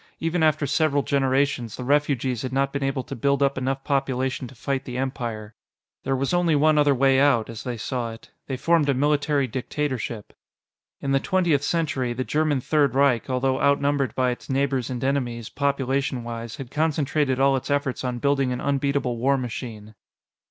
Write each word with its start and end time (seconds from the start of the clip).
Even 0.19 0.41
after 0.41 0.65
several 0.65 1.03
generations, 1.03 1.75
the 1.75 1.83
refugees 1.83 2.41
had 2.41 2.51
not 2.51 2.73
been 2.73 2.81
able 2.81 3.03
to 3.03 3.15
build 3.15 3.43
up 3.43 3.55
enough 3.55 3.83
population 3.83 4.47
to 4.47 4.55
fight 4.55 4.83
the 4.83 4.97
Empire. 4.97 5.53
There 6.01 6.15
was 6.15 6.33
only 6.33 6.55
one 6.55 6.79
other 6.79 6.95
way 6.95 7.19
out, 7.19 7.51
as 7.51 7.63
they 7.63 7.77
saw 7.77 8.11
it. 8.13 8.31
They 8.47 8.57
formed 8.57 8.89
a 8.89 8.95
military 8.95 9.45
dictatorship. 9.45 10.33
In 11.01 11.11
the 11.11 11.19
Twentieth 11.19 11.61
Century, 11.61 12.13
the 12.13 12.23
German 12.23 12.61
Third 12.61 12.95
Reich, 12.95 13.29
although 13.29 13.61
outnumbered 13.61 14.15
by 14.15 14.31
its 14.31 14.49
neighbors 14.49 14.89
and 14.89 15.03
enemies, 15.03 15.51
populationwise, 15.51 16.57
had 16.57 16.71
concentrated 16.71 17.39
all 17.39 17.55
its 17.55 17.69
efforts 17.69 18.03
on 18.03 18.17
building 18.17 18.51
an 18.51 18.59
unbeatable 18.59 19.17
war 19.17 19.37
machine. 19.37 19.93